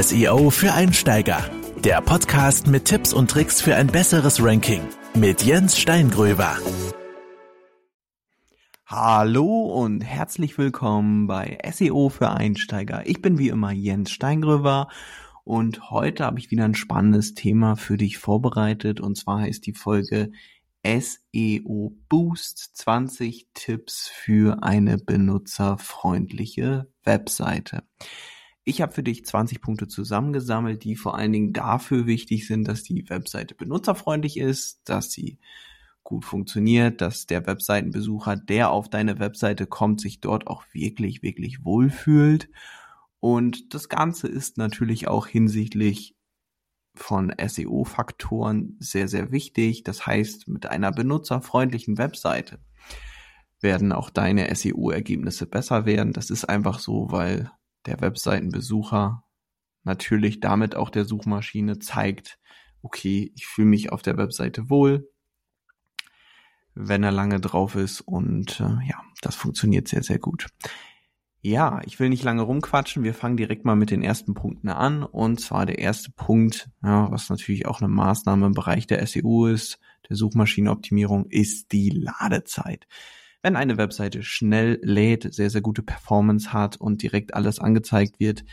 [0.00, 1.50] SEO für Einsteiger.
[1.84, 4.80] Der Podcast mit Tipps und Tricks für ein besseres Ranking
[5.14, 6.56] mit Jens Steingröber.
[8.86, 13.06] Hallo und herzlich willkommen bei SEO für Einsteiger.
[13.06, 14.88] Ich bin wie immer Jens Steingröber
[15.44, 19.74] und heute habe ich wieder ein spannendes Thema für dich vorbereitet und zwar heißt die
[19.74, 20.32] Folge
[20.86, 27.82] SEO Boost 20 Tipps für eine benutzerfreundliche Webseite.
[28.64, 32.84] Ich habe für dich 20 Punkte zusammengesammelt, die vor allen Dingen dafür wichtig sind, dass
[32.84, 35.38] die Webseite benutzerfreundlich ist, dass sie
[36.04, 41.64] gut funktioniert, dass der Webseitenbesucher, der auf deine Webseite kommt, sich dort auch wirklich, wirklich
[41.64, 42.50] wohlfühlt.
[43.18, 46.16] Und das Ganze ist natürlich auch hinsichtlich
[46.94, 49.82] von SEO-Faktoren sehr, sehr wichtig.
[49.84, 52.58] Das heißt, mit einer benutzerfreundlichen Webseite
[53.60, 56.12] werden auch deine SEO-Ergebnisse besser werden.
[56.12, 57.50] Das ist einfach so, weil
[57.86, 59.24] der Webseitenbesucher
[59.84, 62.38] natürlich damit auch der Suchmaschine zeigt,
[62.82, 65.08] okay, ich fühle mich auf der Webseite wohl,
[66.74, 70.46] wenn er lange drauf ist und äh, ja, das funktioniert sehr, sehr gut.
[71.44, 73.02] Ja, ich will nicht lange rumquatschen.
[73.02, 75.02] Wir fangen direkt mal mit den ersten Punkten an.
[75.02, 79.46] Und zwar der erste Punkt, ja, was natürlich auch eine Maßnahme im Bereich der SEO
[79.46, 82.86] ist, der Suchmaschinenoptimierung, ist die Ladezeit.
[83.42, 88.44] Wenn eine Webseite schnell lädt, sehr, sehr gute Performance hat und direkt alles angezeigt wird,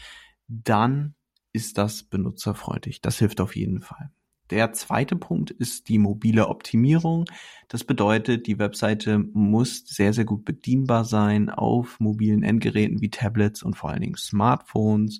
[0.47, 1.13] dann
[1.53, 3.01] ist das benutzerfreundlich.
[3.01, 4.11] Das hilft auf jeden Fall.
[4.49, 7.25] Der zweite Punkt ist die mobile Optimierung.
[7.67, 13.61] Das bedeutet, die Webseite muss sehr, sehr gut bedienbar sein auf mobilen Endgeräten wie Tablets
[13.61, 15.19] und vor allen Dingen Smartphones.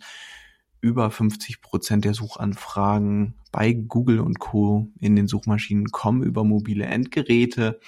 [0.81, 4.87] Über 50 Prozent der Suchanfragen bei Google und Co.
[4.99, 7.79] in den Suchmaschinen kommen über mobile Endgeräte.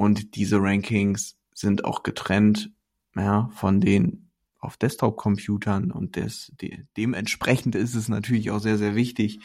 [0.00, 2.70] Und diese Rankings sind auch getrennt
[3.14, 8.94] ja, von den auf Desktop-Computern und des, de, dementsprechend ist es natürlich auch sehr, sehr
[8.94, 9.40] wichtig,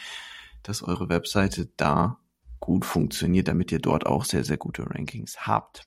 [0.62, 2.20] dass eure Webseite da
[2.58, 5.86] gut funktioniert, damit ihr dort auch sehr, sehr gute Rankings habt.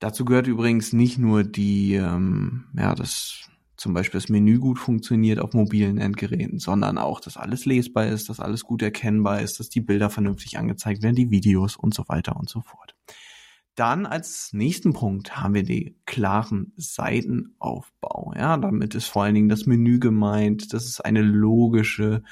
[0.00, 5.38] Dazu gehört übrigens nicht nur die, ähm, ja, das zum Beispiel das Menü gut funktioniert
[5.38, 9.68] auf mobilen Endgeräten, sondern auch, dass alles lesbar ist, dass alles gut erkennbar ist, dass
[9.68, 12.96] die Bilder vernünftig angezeigt werden, die Videos und so weiter und so fort.
[13.76, 18.32] Dann als nächsten Punkt haben wir die klaren Seitenaufbau.
[18.34, 20.72] Ja, damit ist vor allen Dingen das Menü gemeint.
[20.72, 22.22] dass es eine logische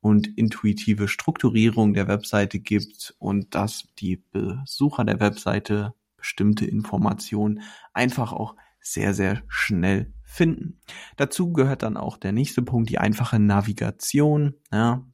[0.00, 7.62] und intuitive Strukturierung der Webseite gibt und dass die Besucher der Webseite bestimmte Informationen
[7.92, 10.80] einfach auch sehr, sehr schnell finden.
[11.16, 14.54] Dazu gehört dann auch der nächste Punkt, die einfache Navigation.
[14.72, 15.04] Ja,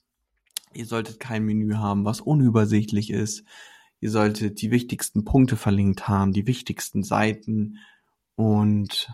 [0.74, 3.44] ihr solltet kein Menü haben, was unübersichtlich ist
[4.00, 7.78] Ihr solltet die wichtigsten Punkte verlinkt haben, die wichtigsten Seiten
[8.36, 9.12] und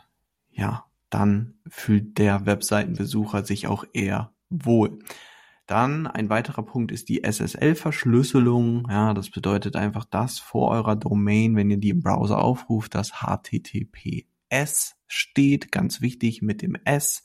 [0.50, 4.98] ja, dann fühlt der Webseitenbesucher sich auch eher wohl.
[5.66, 8.86] Dann ein weiterer Punkt ist die SSL-Verschlüsselung.
[8.90, 13.12] Ja, das bedeutet einfach, dass vor eurer Domain, wenn ihr die im Browser aufruft, das
[13.22, 17.22] HTTPS steht, ganz wichtig mit dem S.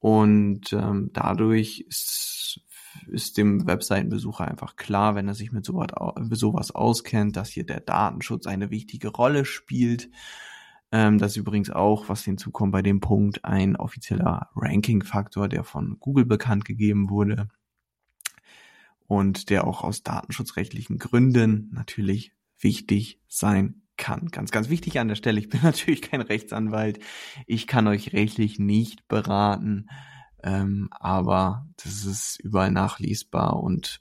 [0.00, 2.62] Und ähm, dadurch ist
[3.08, 8.46] ist dem Webseitenbesucher einfach klar, wenn er sich mit sowas auskennt, dass hier der Datenschutz
[8.46, 10.10] eine wichtige Rolle spielt.
[10.92, 15.98] Ähm, das ist übrigens auch, was hinzukommt bei dem Punkt, ein offizieller Ranking-Faktor, der von
[16.00, 17.48] Google bekannt gegeben wurde
[19.06, 24.28] und der auch aus datenschutzrechtlichen Gründen natürlich wichtig sein kann.
[24.28, 26.98] Ganz, ganz wichtig an der Stelle, ich bin natürlich kein Rechtsanwalt.
[27.46, 29.88] Ich kann euch rechtlich nicht beraten.
[30.46, 34.00] Ähm, aber das ist überall nachlesbar und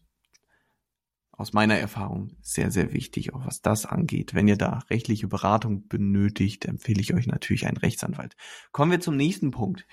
[1.32, 4.36] aus meiner Erfahrung sehr, sehr wichtig, auch was das angeht.
[4.36, 8.38] Wenn ihr da rechtliche Beratung benötigt, empfehle ich euch natürlich einen Rechtsanwalt.
[8.72, 9.88] Kommen wir zum nächsten Punkt.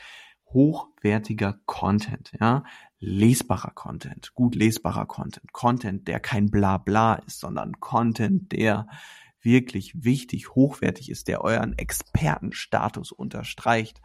[0.44, 2.64] Hochwertiger Content, ja.
[2.98, 5.52] Lesbarer Content, gut lesbarer Content.
[5.52, 8.86] Content, der kein Blabla ist, sondern Content, der
[9.40, 14.00] wirklich wichtig, hochwertig ist, der euren Expertenstatus unterstreicht.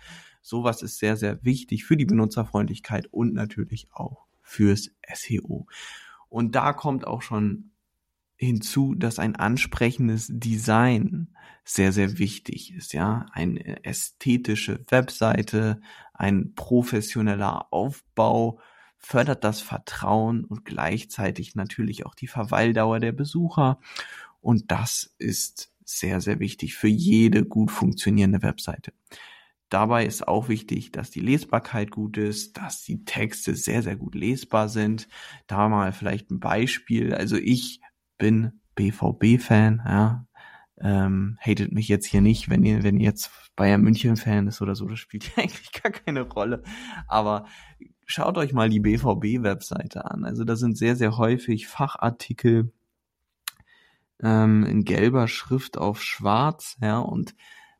[0.48, 5.68] Sowas ist sehr, sehr wichtig für die Benutzerfreundlichkeit und natürlich auch fürs SEO.
[6.30, 7.72] Und da kommt auch schon
[8.38, 11.36] hinzu, dass ein ansprechendes Design
[11.66, 13.26] sehr, sehr wichtig ist, ja.
[13.34, 15.82] Eine ästhetische Webseite,
[16.14, 18.62] ein professioneller Aufbau
[18.96, 23.80] fördert das Vertrauen und gleichzeitig natürlich auch die Verweildauer der Besucher.
[24.40, 28.94] Und das ist sehr, sehr wichtig für jede gut funktionierende Webseite.
[29.70, 34.16] Dabei ist auch wichtig, dass die Lesbarkeit gut ist, dass die Texte sehr, sehr gut
[34.16, 35.08] lesbar sind.
[35.48, 37.14] Da mal vielleicht ein Beispiel.
[37.14, 37.82] Also ich
[38.18, 40.28] bin BVB-Fan, ja.
[40.80, 44.62] ähm, hatet mich jetzt hier nicht, wenn ihr, wenn ihr jetzt Bayern München Fan ist
[44.62, 46.64] oder so, das spielt ja eigentlich gar keine Rolle.
[47.08, 47.46] Aber
[48.06, 50.24] schaut euch mal die BVB-Webseite an.
[50.24, 52.72] Also da sind sehr, sehr häufig Fachartikel
[54.22, 57.36] ähm, in gelber Schrift auf schwarz, ja, und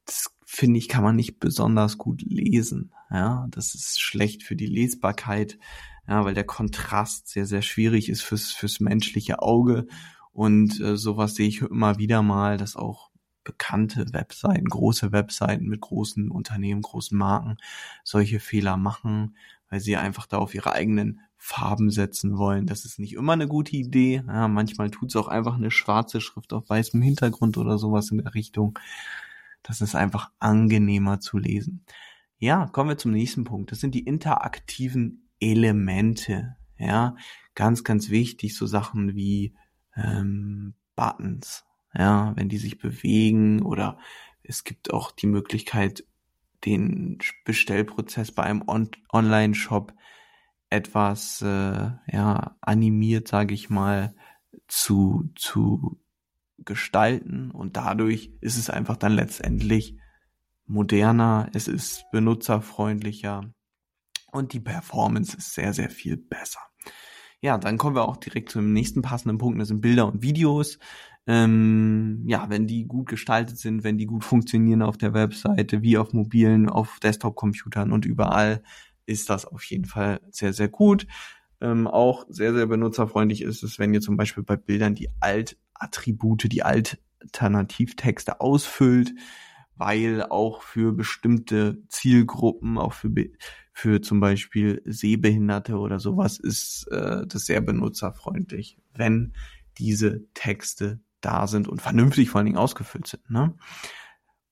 [0.06, 2.94] das finde ich, kann man nicht besonders gut lesen.
[3.12, 5.60] Ja, das ist schlecht für die Lesbarkeit,
[6.08, 9.88] ja, weil der Kontrast sehr, sehr schwierig ist fürs, fürs menschliche Auge.
[10.32, 13.12] Und äh, sowas sehe ich immer wieder mal, dass auch
[13.44, 17.58] bekannte Webseiten, große Webseiten mit großen Unternehmen, großen Marken
[18.06, 19.36] solche Fehler machen,
[19.70, 22.68] weil sie einfach da auf ihre eigenen Farben setzen wollen.
[22.68, 24.24] Das ist nicht immer eine gute Idee.
[24.26, 28.20] Ja, manchmal tut es auch einfach eine schwarze Schrift auf weißem Hintergrund oder sowas in
[28.20, 28.80] der Richtung.
[29.68, 31.86] Das ist einfach angenehmer zu lesen.
[32.40, 33.72] Ja, kommen wir zum nächsten Punkt.
[33.72, 36.56] Das sind die interaktiven Elemente.
[36.78, 37.18] Ja,
[37.54, 39.56] ganz, ganz wichtig, so Sachen wie
[39.96, 41.66] ähm, Buttons.
[41.94, 43.98] Ja, wenn die sich bewegen oder
[44.44, 46.06] es gibt auch die Möglichkeit,
[46.64, 49.94] den Bestellprozess bei einem On Online-Shop
[50.70, 54.16] etwas äh, ja animiert, sage ich mal,
[54.68, 56.00] zu zu
[56.60, 59.98] gestalten und dadurch ist es einfach dann letztendlich
[60.66, 63.54] moderner, es ist benutzerfreundlicher
[64.32, 66.60] und die Performance ist sehr, sehr viel besser.
[67.42, 70.80] Ja, dann kommen wir auch direkt zum nächsten passenden Punkt, das sind Bilder und Videos.
[71.28, 75.98] Ähm, ja, wenn die gut gestaltet sind, wenn die gut funktionieren auf der Webseite, wie
[75.98, 78.64] auf mobilen, auf Desktop-Computern und überall,
[79.06, 81.06] ist das auf jeden Fall sehr, sehr gut.
[81.60, 85.10] Ähm, auch sehr, sehr benutzerfreundlich ist es, wenn ihr zum Beispiel bei Bildern die
[85.80, 89.14] Alt-Attribute, die Alternativtexte ausfüllt,
[89.76, 93.10] weil auch für bestimmte Zielgruppen, auch für,
[93.74, 99.34] für zum Beispiel Sehbehinderte oder sowas, ist äh, das sehr benutzerfreundlich, wenn
[99.78, 103.30] diese Texte da sind und vernünftig vor allen Dingen ausgefüllt sind.
[103.30, 103.54] Ne?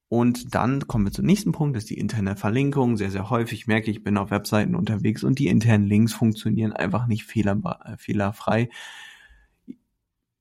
[0.08, 2.96] Und dann kommen wir zum nächsten Punkt, das ist die interne Verlinkung.
[2.96, 6.74] Sehr, sehr häufig merke ich, ich bin auf Webseiten unterwegs und die internen Links funktionieren
[6.74, 7.60] einfach nicht fehler,
[7.98, 8.70] fehlerfrei.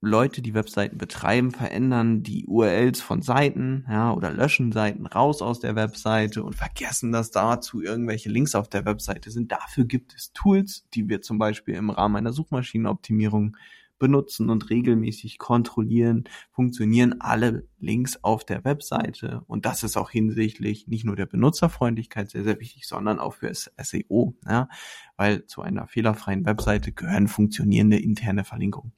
[0.06, 5.60] Leute, die Webseiten betreiben, verändern die URLs von Seiten, ja, oder löschen Seiten raus aus
[5.60, 9.52] der Webseite und vergessen, dass dazu irgendwelche Links auf der Webseite sind.
[9.52, 13.56] Dafür gibt es Tools, die wir zum Beispiel im Rahmen einer Suchmaschinenoptimierung
[13.98, 19.42] benutzen und regelmäßig kontrollieren, funktionieren alle Links auf der Webseite.
[19.46, 23.52] Und das ist auch hinsichtlich nicht nur der Benutzerfreundlichkeit sehr, sehr wichtig, sondern auch für
[23.54, 24.68] SEO, ja,
[25.16, 28.92] weil zu einer fehlerfreien Webseite gehören funktionierende interne Verlinkungen.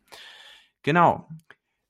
[0.86, 1.28] Genau.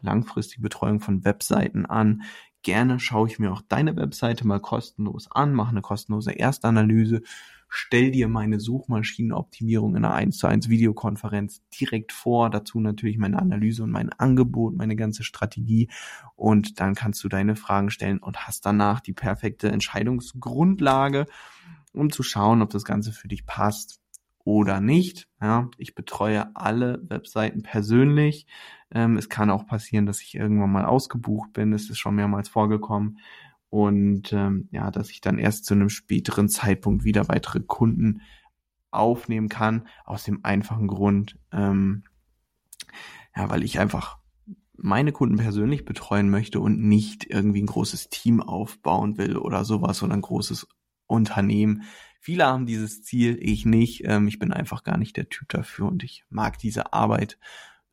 [0.01, 2.23] langfristige Betreuung von Webseiten an.
[2.69, 7.23] Gerne schaue ich mir auch deine Webseite mal kostenlos an, mache eine kostenlose Erstanalyse
[7.69, 13.39] stell dir meine Suchmaschinenoptimierung in einer 1 zu 1 Videokonferenz direkt vor, dazu natürlich meine
[13.39, 15.89] Analyse und mein Angebot, meine ganze Strategie
[16.35, 21.27] und dann kannst du deine Fragen stellen und hast danach die perfekte Entscheidungsgrundlage,
[21.93, 24.01] um zu schauen, ob das Ganze für dich passt
[24.45, 25.29] oder nicht.
[25.41, 28.47] Ja, ich betreue alle Webseiten persönlich.
[28.93, 31.73] Ähm, es kann auch passieren, dass ich irgendwann mal ausgebucht bin.
[31.73, 33.19] Es ist schon mehrmals vorgekommen
[33.71, 38.23] und ähm, ja, dass ich dann erst zu einem späteren Zeitpunkt wieder weitere Kunden
[38.91, 42.05] aufnehmen kann, aus dem einfachen Grund, ähm,
[43.37, 44.19] ja, weil ich einfach
[44.77, 50.03] meine Kunden persönlich betreuen möchte und nicht irgendwie ein großes Team aufbauen will oder sowas
[50.03, 50.67] oder ein großes
[51.07, 51.83] Unternehmen.
[52.21, 54.03] Viele haben dieses Ziel, ich nicht.
[54.05, 57.39] Ähm, ich bin einfach gar nicht der Typ dafür und ich mag diese Arbeit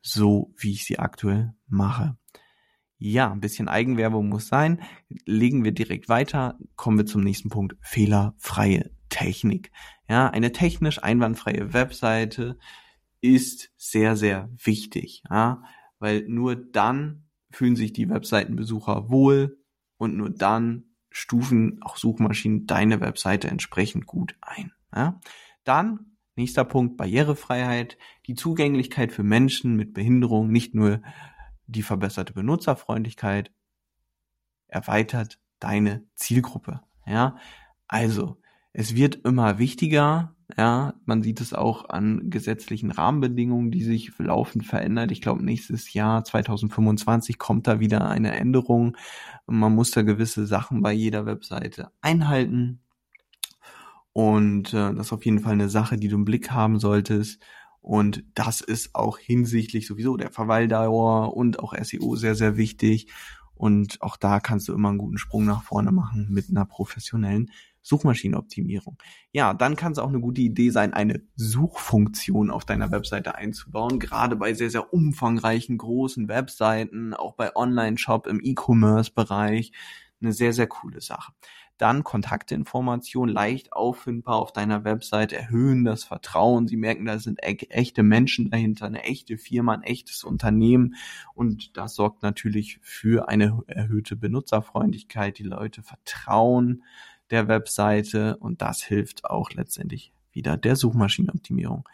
[0.06, 2.16] so, wie ich sie aktuell mache.
[2.98, 4.82] Ja, ein bisschen Eigenwerbung muss sein.
[5.26, 6.58] Legen wir direkt weiter.
[6.76, 7.76] Kommen wir zum nächsten Punkt.
[7.80, 9.70] Fehlerfreie Technik.
[10.08, 12.58] Ja, eine technisch einwandfreie Webseite
[13.20, 15.22] ist sehr, sehr wichtig.
[15.28, 15.62] Ja,
[15.98, 19.58] weil nur dann fühlen sich die Webseitenbesucher wohl
[19.98, 24.72] und nur dann stufen auch Suchmaschinen deine Webseite entsprechend gut ein.
[24.94, 25.20] Ja?
[25.64, 31.00] Dann nächster Punkt Barrierefreiheit, die Zugänglichkeit für Menschen mit Behinderung, nicht nur
[31.66, 33.50] die verbesserte Benutzerfreundlichkeit
[34.68, 36.80] erweitert deine Zielgruppe.
[37.06, 37.36] Ja,
[37.88, 38.36] also
[38.72, 40.34] es wird immer wichtiger.
[40.56, 45.10] Ja, man sieht es auch an gesetzlichen Rahmenbedingungen, die sich laufend verändert.
[45.10, 48.96] Ich glaube, nächstes Jahr 2025 kommt da wieder eine Änderung.
[49.46, 52.80] Man muss da gewisse Sachen bei jeder Webseite einhalten.
[54.16, 57.38] Und äh, das ist auf jeden Fall eine Sache, die du im Blick haben solltest.
[57.82, 63.12] Und das ist auch hinsichtlich sowieso der Verweildauer und auch SEO sehr, sehr wichtig.
[63.52, 67.50] Und auch da kannst du immer einen guten Sprung nach vorne machen mit einer professionellen
[67.82, 68.96] Suchmaschinenoptimierung.
[69.32, 73.98] Ja, dann kann es auch eine gute Idee sein, eine Suchfunktion auf deiner Webseite einzubauen.
[73.98, 79.72] Gerade bei sehr, sehr umfangreichen, großen Webseiten, auch bei Online-Shop im E-Commerce-Bereich.
[80.22, 81.32] Eine sehr, sehr coole Sache.
[81.78, 86.68] Dann Kontaktinformationen leicht auffindbar auf deiner Website, erhöhen das Vertrauen.
[86.68, 90.94] Sie merken, da sind e echte Menschen dahinter, eine echte Firma, ein echtes Unternehmen.
[91.34, 95.38] Und das sorgt natürlich für eine erhöhte Benutzerfreundlichkeit.
[95.38, 96.82] Die Leute vertrauen
[97.30, 101.88] der Webseite und das hilft auch letztendlich wieder der Suchmaschinenoptimierung.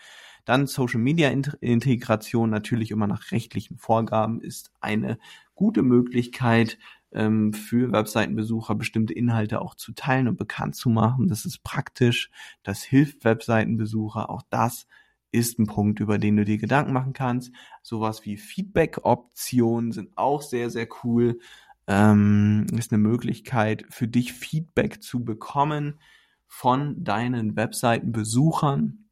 [0.44, 5.18] Dann Social Media Integration natürlich immer nach rechtlichen Vorgaben ist eine
[5.54, 6.78] gute Möglichkeit
[7.14, 11.28] ähm, für Webseitenbesucher bestimmte Inhalte auch zu teilen und bekannt zu machen.
[11.28, 12.30] Das ist praktisch.
[12.62, 14.30] Das hilft Webseitenbesucher.
[14.30, 14.86] Auch das
[15.30, 17.52] ist ein Punkt, über den du dir Gedanken machen kannst.
[17.82, 21.38] Sowas wie Feedback-Optionen sind auch sehr, sehr cool
[21.86, 25.98] ähm, ist eine Möglichkeit für dich Feedback zu bekommen
[26.46, 29.08] von deinen Webseitenbesuchern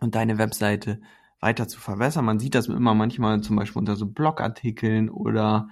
[0.00, 1.00] und deine Webseite
[1.40, 2.24] weiter zu verbessern.
[2.24, 5.68] Man sieht das immer manchmal zum Beispiel unter so Blogartikeln oder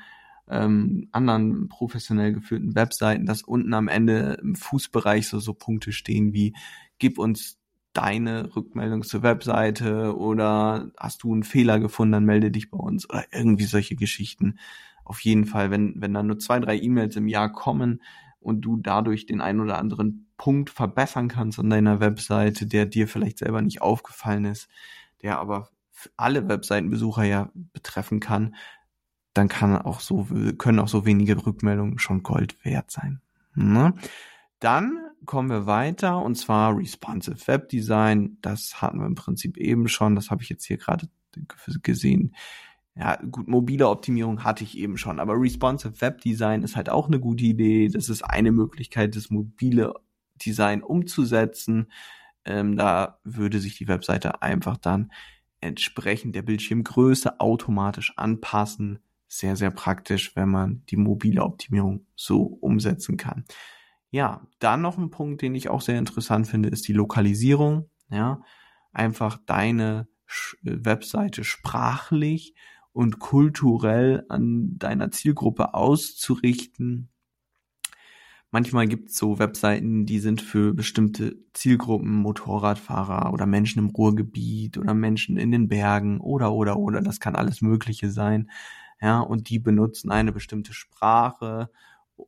[0.48, 6.32] ähm, anderen professionell geführten Webseiten, dass unten am Ende im Fußbereich so, so Punkte stehen
[6.32, 6.54] wie
[6.98, 7.58] gib uns
[7.92, 13.08] deine Rückmeldung zur Webseite oder hast du einen Fehler gefunden, dann melde dich bei uns
[13.08, 14.58] oder irgendwie solche Geschichten.
[15.04, 18.00] Auf jeden Fall, wenn, wenn dann nur zwei, drei E-Mails im Jahr kommen
[18.40, 23.08] und du dadurch den einen oder anderen Punkt verbessern kannst an deiner Webseite, der dir
[23.08, 24.68] vielleicht selber nicht aufgefallen ist,
[25.22, 25.68] der aber
[26.16, 28.54] alle Webseitenbesucher ja betreffen kann,
[29.34, 30.26] dann kann auch so,
[30.58, 33.20] können auch so wenige Rückmeldungen schon Gold wert sein.
[33.54, 33.94] Ne?
[34.58, 38.38] Dann kommen wir weiter und zwar Responsive Web Design.
[38.42, 40.14] Das hatten wir im Prinzip eben schon.
[40.14, 41.08] Das habe ich jetzt hier gerade
[41.82, 42.34] gesehen
[42.94, 47.06] ja, gut, mobile Optimierung hatte ich eben schon, aber responsive Web Design ist halt auch
[47.06, 47.88] eine gute Idee.
[47.88, 49.94] Das ist eine Möglichkeit, das mobile
[50.44, 51.90] Design umzusetzen.
[52.44, 55.10] Ähm, da würde sich die Webseite einfach dann
[55.60, 58.98] entsprechend der Bildschirmgröße automatisch anpassen.
[59.34, 63.46] Sehr, sehr praktisch, wenn man die mobile Optimierung so umsetzen kann.
[64.10, 67.88] Ja, dann noch ein Punkt, den ich auch sehr interessant finde, ist die Lokalisierung.
[68.10, 68.42] Ja,
[68.92, 70.06] einfach deine
[70.62, 72.54] Webseite sprachlich
[72.92, 77.08] und kulturell an deiner Zielgruppe auszurichten.
[78.50, 84.76] Manchmal gibt es so Webseiten, die sind für bestimmte Zielgruppen, Motorradfahrer oder Menschen im Ruhrgebiet
[84.76, 88.50] oder Menschen in den Bergen oder oder oder, das kann alles Mögliche sein.
[89.02, 91.68] Ja, und die benutzen eine bestimmte Sprache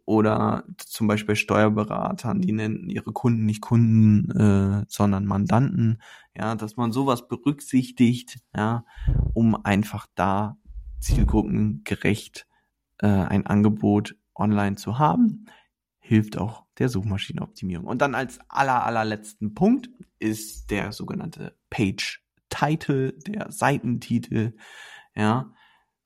[0.04, 6.02] oder zum Beispiel Steuerberatern, die nennen ihre Kunden nicht Kunden, äh, sondern Mandanten,
[6.37, 8.85] ja, dass man sowas berücksichtigt, ja,
[9.35, 10.57] um einfach da
[11.00, 12.49] zielgruppengerecht
[12.99, 15.47] äh, ein Angebot online zu haben,
[16.00, 17.87] hilft auch der Suchmaschinenoptimierung.
[17.87, 24.57] Und dann als aller allerletzten Punkt ist der sogenannte Page Title, der Seitentitel,
[25.14, 25.52] ja,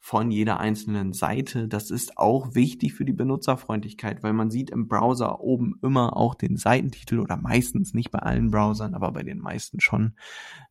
[0.09, 1.69] von jeder einzelnen Seite.
[1.69, 6.35] Das ist auch wichtig für die Benutzerfreundlichkeit, weil man sieht im Browser oben immer auch
[6.35, 10.15] den Seitentitel oder meistens nicht bei allen Browsern, aber bei den meisten schon.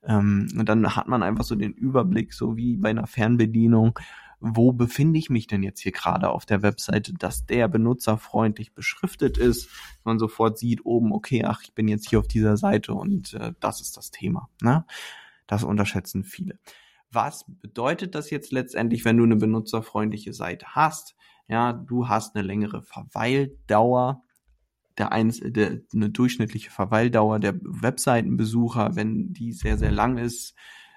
[0.01, 4.00] Ähm, und dann hat man einfach so den Überblick, so wie bei einer Fernbedienung,
[4.39, 9.38] wo befinde ich mich denn jetzt hier gerade auf der Webseite, dass der benutzerfreundlich beschriftet
[9.38, 9.70] ist.
[10.03, 13.53] Man sofort sieht oben, okay, ach, ich bin jetzt hier auf dieser Seite und äh,
[13.60, 14.50] das ist das Thema.
[14.63, 14.84] Ne?
[15.46, 16.58] Das unterschätzen viele.
[17.12, 21.16] Was bedeutet das jetzt letztendlich, wenn du eine benutzerfreundliche Seite hast?
[21.48, 24.24] Ja, du hast eine längere Verweildauer,
[24.98, 30.56] der, eins, der eine durchschnittliche Verweildauer der Webseitenbesucher, wenn die sehr, sehr lang ist,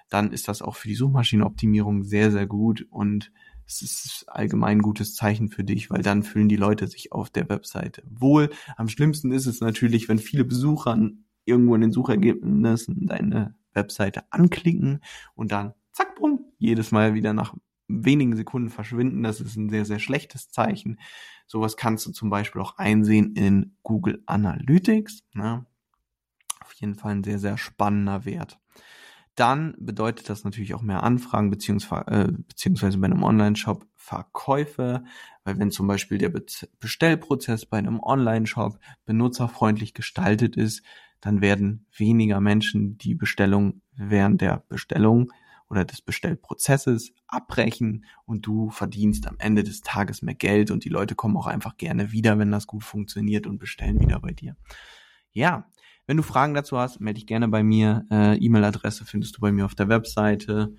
[0.09, 3.31] dann ist das auch für die Suchmaschinenoptimierung sehr, sehr gut und
[3.65, 7.29] es ist allgemein ein gutes Zeichen für dich, weil dann fühlen die Leute sich auf
[7.29, 8.49] der Webseite wohl.
[8.75, 10.97] Am schlimmsten ist es natürlich, wenn viele Besucher
[11.45, 14.99] irgendwo in den Suchergebnissen deine Webseite anklicken
[15.35, 17.53] und dann zack, bumm, jedes Mal wieder nach
[17.87, 19.23] wenigen Sekunden verschwinden.
[19.23, 20.99] Das ist ein sehr, sehr schlechtes Zeichen.
[21.47, 25.23] Sowas kannst du zum Beispiel auch einsehen in Google Analytics.
[25.33, 25.65] Ne?
[26.61, 28.59] Auf jeden Fall ein sehr, sehr spannender Wert.
[29.35, 35.03] Dann bedeutet das natürlich auch mehr Anfragen beziehungsweise, äh, bei einem Online-Shop Verkäufe,
[35.43, 36.33] weil wenn zum Beispiel der
[36.79, 40.83] Bestellprozess bei einem Online-Shop benutzerfreundlich gestaltet ist,
[41.21, 45.31] dann werden weniger Menschen die Bestellung während der Bestellung
[45.71, 50.89] oder des Bestellprozesses abbrechen und du verdienst am Ende des Tages mehr Geld und die
[50.89, 54.57] Leute kommen auch einfach gerne wieder, wenn das gut funktioniert und bestellen wieder bei dir.
[55.31, 55.65] Ja,
[56.07, 58.05] Wenn du Fragen dazu hast, melde dich gerne bei mir.
[58.11, 60.75] Äh, E-Mail-Adresse findest du bei mir auf der Webseite.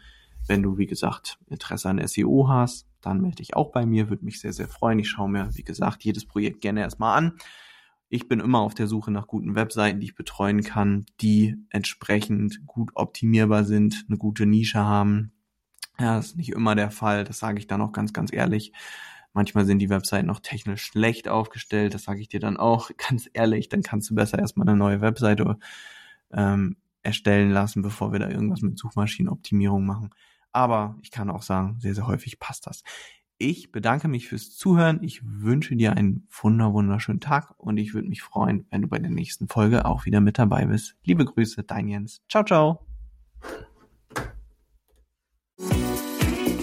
[0.46, 4.10] Wenn du, wie gesagt, Interesse an SEO hast, dann melde dich auch bei mir.
[4.10, 4.98] Würde mich sehr, sehr freuen.
[4.98, 7.38] Ich schaue mir, wie gesagt, jedes Projekt gerne erstmal an.
[8.14, 12.66] Ich bin immer auf der Suche nach guten Webseiten, die ich betreuen kann, die entsprechend
[12.66, 15.32] gut optimierbar sind, eine gute Nische haben.
[15.98, 18.74] Ja, das ist nicht immer der Fall, das sage ich dann auch ganz, ganz ehrlich.
[19.32, 23.30] Manchmal sind die Webseiten noch technisch schlecht aufgestellt, das sage ich dir dann auch ganz
[23.32, 23.70] ehrlich.
[23.70, 25.56] Dann kannst du besser erstmal eine neue Webseite
[26.34, 30.10] ähm, erstellen lassen, bevor wir da irgendwas mit Suchmaschinenoptimierung machen.
[30.52, 32.82] Aber ich kann auch sagen, sehr, sehr häufig passt das.
[33.42, 35.00] Ich bedanke mich fürs Zuhören.
[35.02, 39.00] Ich wünsche dir einen wunder, wunderschönen Tag und ich würde mich freuen, wenn du bei
[39.00, 40.94] der nächsten Folge auch wieder mit dabei bist.
[41.02, 42.22] Liebe Grüße, dein Jens.
[42.28, 42.86] Ciao, ciao.